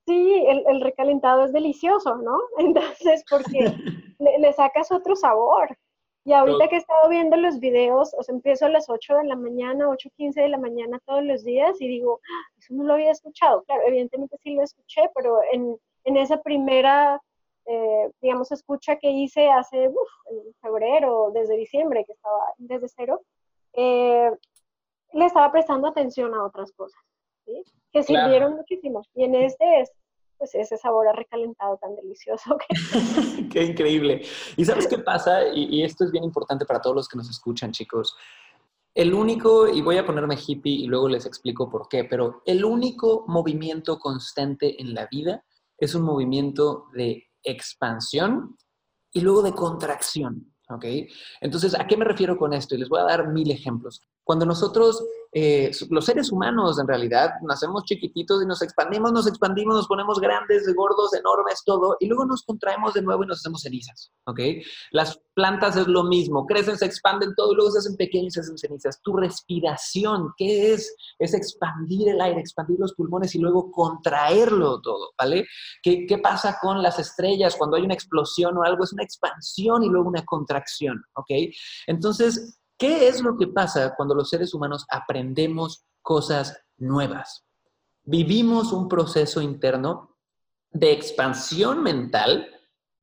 [0.06, 2.38] Sí, el, el, recalentado es delicioso, ¿no?
[2.58, 3.74] Entonces, porque
[4.18, 5.76] le, le, sacas otro sabor.
[6.24, 9.24] Y ahorita que he estado viendo los videos, o sea, empiezo a las 8 de
[9.24, 12.94] la mañana, 8.15 de la mañana todos los días y digo, ah, eso no lo
[12.94, 13.62] había escuchado.
[13.62, 17.20] Claro, evidentemente sí lo escuché, pero en, en esa primera,
[17.66, 23.22] eh, digamos, escucha que hice hace, uf, en febrero, desde diciembre, que estaba desde cero,
[23.74, 24.30] eh,
[25.12, 27.00] le estaba prestando atención a otras cosas,
[27.44, 27.62] ¿sí?
[27.92, 29.02] que sirvieron muchísimo.
[29.14, 29.90] Y en este es
[30.38, 32.58] pues ese sabor recalentado tan delicioso.
[33.50, 34.22] Qué increíble.
[34.56, 35.48] ¿Y sabes qué pasa?
[35.48, 38.14] Y, y, esto es bien importante para todos los que nos escuchan, chicos.
[38.94, 42.66] El único, y voy a ponerme hippie y luego les explico por qué, pero el
[42.66, 45.42] único movimiento constante en la vida
[45.78, 48.56] es un movimiento de expansión
[49.12, 50.52] y luego de contracción.
[51.40, 52.74] Entonces, ¿a qué me refiero con esto?
[52.74, 54.00] Y les voy a dar mil ejemplos.
[54.24, 55.04] Cuando nosotros
[55.38, 60.18] eh, los seres humanos en realidad nacemos chiquititos y nos expandimos, nos expandimos, nos ponemos
[60.18, 64.40] grandes, gordos, enormes, todo, y luego nos contraemos de nuevo y nos hacemos cenizas, ¿ok?
[64.92, 68.40] Las plantas es lo mismo, crecen, se expanden todo y luego se hacen pequeños se
[68.40, 69.02] hacen cenizas.
[69.02, 70.96] Tu respiración, ¿qué es?
[71.18, 75.44] Es expandir el aire, expandir los pulmones y luego contraerlo todo, ¿vale?
[75.82, 78.84] ¿Qué, qué pasa con las estrellas cuando hay una explosión o algo?
[78.84, 81.52] Es una expansión y luego una contracción, ¿ok?
[81.88, 87.44] Entonces, ¿Qué es lo que pasa cuando los seres humanos aprendemos cosas nuevas?
[88.04, 90.16] Vivimos un proceso interno
[90.70, 92.48] de expansión mental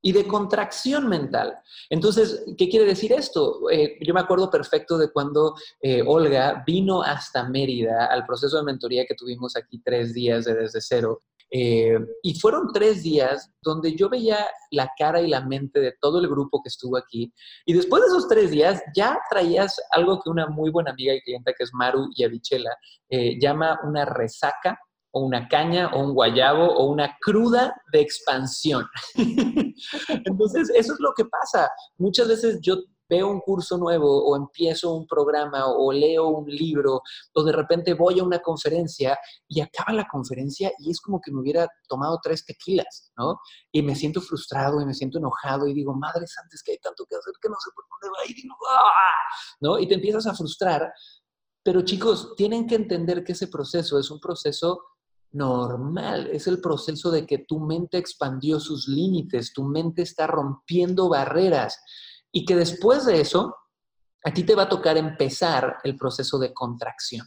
[0.05, 1.57] y de contracción mental.
[1.89, 3.69] Entonces, ¿qué quiere decir esto?
[3.71, 8.63] Eh, yo me acuerdo perfecto de cuando eh, Olga vino hasta Mérida al proceso de
[8.63, 11.21] mentoría que tuvimos aquí tres días de desde cero.
[11.55, 16.19] Eh, y fueron tres días donde yo veía la cara y la mente de todo
[16.19, 17.31] el grupo que estuvo aquí.
[17.67, 21.21] Y después de esos tres días ya traías algo que una muy buena amiga y
[21.21, 22.75] clienta que es Maru y Avichela
[23.39, 24.79] llama una resaca
[25.13, 28.85] o una caña o un guayabo o una cruda de expansión.
[30.25, 31.69] Entonces, eso es lo que pasa.
[31.97, 32.77] Muchas veces yo
[33.09, 37.01] veo un curso nuevo o empiezo un programa o leo un libro
[37.33, 41.31] o de repente voy a una conferencia y acaba la conferencia y es como que
[41.31, 43.39] me hubiera tomado tres tequilas, ¿no?
[43.71, 47.05] Y me siento frustrado y me siento enojado y digo, madres antes que hay tanto
[47.05, 48.91] que hacer que no sé por dónde va y digo, ¡ah!
[49.61, 49.79] ¿no?
[49.79, 50.91] Y te empiezas a frustrar.
[51.63, 54.81] Pero chicos, tienen que entender que ese proceso es un proceso
[55.31, 61.09] normal, es el proceso de que tu mente expandió sus límites, tu mente está rompiendo
[61.09, 61.79] barreras
[62.33, 63.55] y que después de eso,
[64.25, 67.25] a ti te va a tocar empezar el proceso de contracción,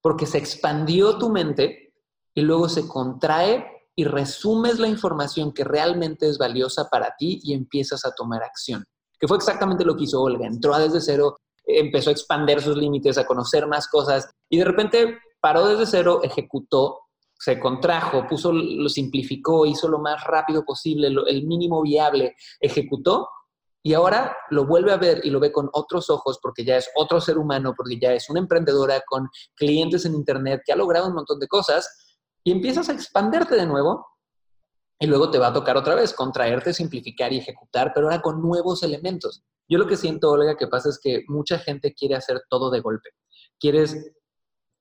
[0.00, 1.92] porque se expandió tu mente
[2.32, 7.54] y luego se contrae y resumes la información que realmente es valiosa para ti y
[7.54, 8.84] empiezas a tomar acción,
[9.18, 13.18] que fue exactamente lo que hizo Olga, entró desde cero, empezó a expandir sus límites,
[13.18, 17.00] a conocer más cosas y de repente paró desde cero, ejecutó
[17.38, 23.28] se contrajo, puso, lo simplificó, hizo lo más rápido posible, el mínimo viable, ejecutó
[23.86, 26.90] y ahora lo vuelve a ver y lo ve con otros ojos porque ya es
[26.96, 31.06] otro ser humano, porque ya es una emprendedora con clientes en Internet que ha logrado
[31.06, 34.04] un montón de cosas y empiezas a expanderte de nuevo
[34.98, 38.42] y luego te va a tocar otra vez contraerte, simplificar y ejecutar, pero ahora con
[38.42, 39.44] nuevos elementos.
[39.68, 42.80] Yo lo que siento, Olga, que pasa es que mucha gente quiere hacer todo de
[42.80, 43.10] golpe.
[43.60, 44.16] Quieres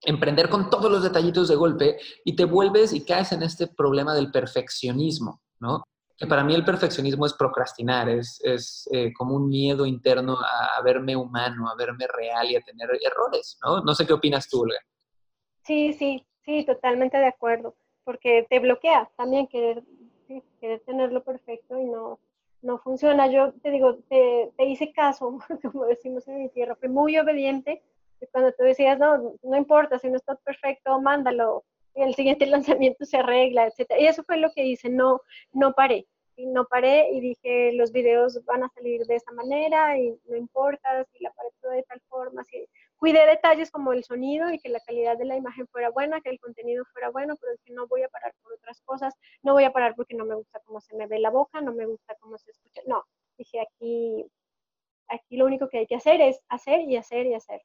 [0.01, 4.15] emprender con todos los detallitos de golpe y te vuelves y caes en este problema
[4.15, 5.83] del perfeccionismo, ¿no?
[6.17, 10.81] Que para mí el perfeccionismo es procrastinar, es, es eh, como un miedo interno a,
[10.81, 13.81] verme humano, a verme real y a tener errores, ¿no?
[13.81, 14.77] No sé qué opinas tú, Olga.
[15.63, 17.75] Sí, sí, sí, totalmente de acuerdo,
[18.05, 19.83] porque te bloquea también querer,
[20.61, 22.19] querer tenerlo perfecto y no,
[22.61, 23.27] no funciona.
[23.27, 27.83] Yo te digo, te, te hice caso, como decimos en mi tierra, fui muy obediente
[28.31, 32.45] cuando tú decías, no, no importa, si no está perfecto, mándalo, y el siguiente
[32.77, 33.91] lanzamiento se arregla, etc.
[33.99, 35.21] Y eso fue lo que hice, no,
[35.53, 36.07] no paré.
[36.37, 40.35] Y no paré y dije, los videos van a salir de esta manera y no
[40.35, 42.43] importa si la pared de tal forma.
[42.43, 42.67] Si...
[42.97, 46.29] Cuidé detalles como el sonido y que la calidad de la imagen fuera buena, que
[46.29, 49.13] el contenido fuera bueno, pero es que no voy a parar por otras cosas.
[49.43, 51.73] No voy a parar porque no me gusta cómo se me ve la boca, no
[51.73, 52.81] me gusta cómo se escucha.
[52.85, 53.03] No,
[53.37, 54.25] dije aquí,
[55.07, 57.61] aquí lo único que hay que hacer es hacer y hacer y hacer.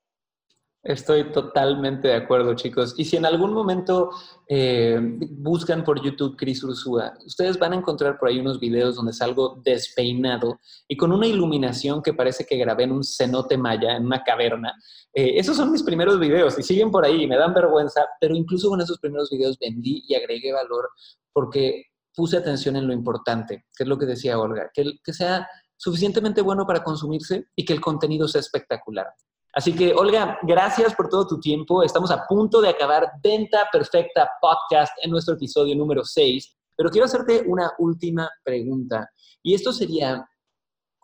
[0.83, 2.95] Estoy totalmente de acuerdo, chicos.
[2.97, 4.11] Y si en algún momento
[4.49, 4.99] eh,
[5.31, 9.61] buscan por YouTube Cris Ursúa, ustedes van a encontrar por ahí unos videos donde salgo
[9.63, 14.23] despeinado y con una iluminación que parece que grabé en un cenote maya, en una
[14.25, 14.73] caverna.
[15.13, 18.71] Eh, esos son mis primeros videos y siguen por ahí, me dan vergüenza, pero incluso
[18.71, 20.89] con esos primeros videos vendí y agregué valor
[21.35, 25.47] porque puse atención en lo importante, que es lo que decía Olga, que, que sea
[25.77, 29.09] suficientemente bueno para consumirse y que el contenido sea espectacular.
[29.53, 31.83] Así que, Olga, gracias por todo tu tiempo.
[31.83, 37.07] Estamos a punto de acabar Venta Perfecta Podcast en nuestro episodio número 6, pero quiero
[37.07, 39.11] hacerte una última pregunta.
[39.43, 40.25] Y esto sería,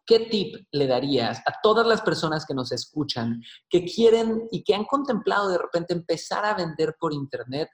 [0.06, 4.76] ¿qué tip le darías a todas las personas que nos escuchan, que quieren y que
[4.76, 7.68] han contemplado de repente empezar a vender por Internet?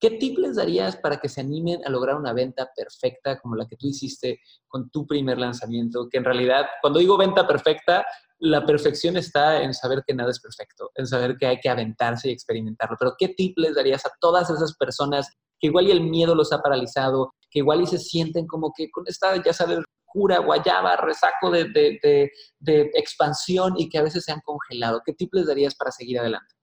[0.00, 3.66] ¿Qué tip les darías para que se animen a lograr una venta perfecta como la
[3.66, 6.08] que tú hiciste con tu primer lanzamiento?
[6.10, 8.04] Que en realidad, cuando digo venta perfecta,
[8.38, 12.28] la perfección está en saber que nada es perfecto, en saber que hay que aventarse
[12.28, 12.96] y experimentarlo.
[12.98, 16.52] Pero ¿qué tip les darías a todas esas personas que igual y el miedo los
[16.52, 20.96] ha paralizado, que igual y se sienten como que con esta, ya sabes, cura, guayaba,
[20.96, 25.02] resaco de, de expansión y que a veces se han congelado?
[25.04, 26.54] ¿Qué tip les darías para seguir adelante?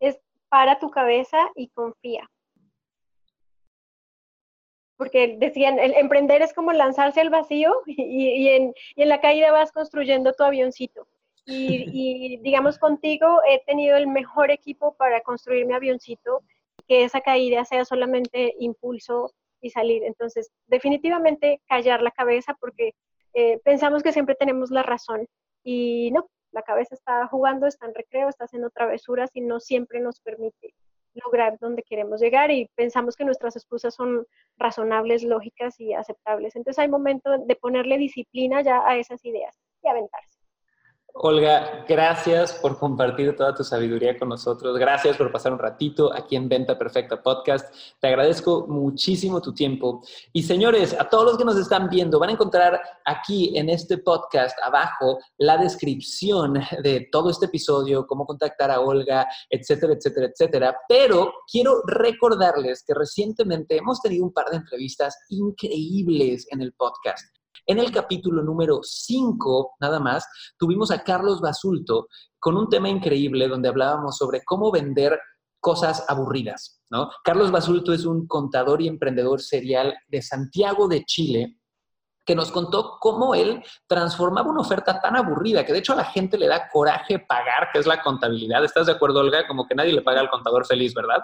[0.00, 2.28] Es para tu cabeza y confía
[5.00, 10.34] porque decían, el emprender es como lanzarse al vacío y, en, la caída vas construyendo
[10.34, 11.08] tu avioncito.
[11.46, 16.42] Y, digamos, contigo he tenido el mejor equipo para construir mi avioncito,
[16.86, 19.32] que esa caída sea solamente impulso
[19.62, 20.04] y salir.
[20.04, 22.92] Entonces, definitivamente callar la cabeza porque
[23.32, 25.26] eh, pensamos que siempre tenemos la razón
[25.64, 29.98] y no, la cabeza está jugando, está en recreo, está haciendo travesuras y no siempre
[29.98, 30.74] nos permite
[31.14, 36.56] lograr donde queremos llegar y pensamos que nuestras excusas son razonables, lógicas y aceptables.
[36.56, 40.39] Entonces hay momento de ponerle disciplina ya a esas ideas y aventarse.
[41.14, 44.78] Olga, gracias por compartir toda tu sabiduría con nosotros.
[44.78, 47.74] Gracias por pasar un ratito aquí en Venta Perfecta Podcast.
[48.00, 50.02] Te agradezco muchísimo tu tiempo.
[50.32, 53.98] Y señores, a todos los que nos están viendo, van a encontrar aquí en este
[53.98, 60.76] podcast abajo la descripción de todo este episodio, cómo contactar a Olga, etcétera, etcétera, etcétera.
[60.88, 67.39] Pero quiero recordarles que recientemente hemos tenido un par de entrevistas increíbles en el podcast.
[67.66, 70.26] En el capítulo número 5, nada más,
[70.58, 72.08] tuvimos a Carlos Basulto
[72.38, 75.18] con un tema increíble donde hablábamos sobre cómo vender
[75.60, 76.82] cosas aburridas.
[76.90, 77.10] ¿no?
[77.22, 81.56] Carlos Basulto es un contador y emprendedor serial de Santiago de Chile
[82.24, 86.04] que nos contó cómo él transformaba una oferta tan aburrida que de hecho a la
[86.04, 88.62] gente le da coraje pagar, que es la contabilidad.
[88.64, 89.46] ¿Estás de acuerdo, Olga?
[89.46, 91.18] Como que nadie le paga al contador feliz, ¿verdad?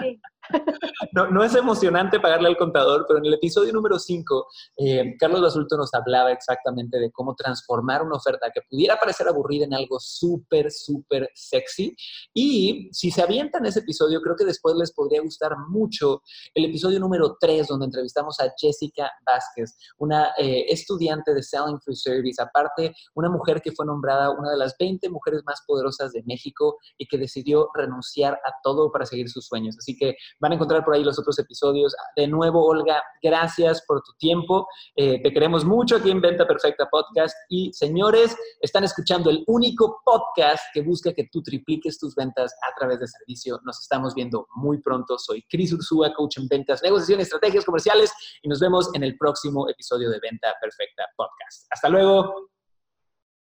[0.00, 0.20] Sí.
[1.12, 4.46] No, es emocionante pagarle al contador, pero en el episodio número 5,
[4.78, 9.66] eh, Carlos Basulto nos hablaba exactamente de cómo transformar una oferta que pudiera parecer aburrida
[9.66, 11.94] en algo súper, súper sexy.
[12.32, 16.22] Y si se avientan ese episodio, creo que después les podría gustar mucho
[16.54, 21.96] el episodio número 3, donde entrevistamos a Jessica Vázquez, una eh, estudiante de Selling Free
[21.96, 26.22] Service, aparte una mujer que fue nombrada una de las 20 mujeres más poderosas de
[26.24, 29.76] México y que decidió renunciar a todo para seguir sus sueños.
[29.78, 31.94] Así que Van a encontrar por ahí los otros episodios.
[32.16, 34.66] De nuevo, Olga, gracias por tu tiempo.
[34.96, 37.36] Eh, te queremos mucho aquí en Venta Perfecta Podcast.
[37.48, 42.78] Y señores, están escuchando el único podcast que busca que tú tripliques tus ventas a
[42.78, 43.60] través de servicio.
[43.64, 45.18] Nos estamos viendo muy pronto.
[45.18, 48.12] Soy Cris Ursúa, coach en ventas, negociación estrategias comerciales.
[48.42, 51.66] Y nos vemos en el próximo episodio de Venta Perfecta Podcast.
[51.70, 52.51] Hasta luego.